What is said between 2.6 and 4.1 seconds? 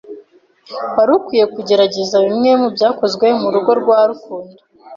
mubyakozwe murugo rwa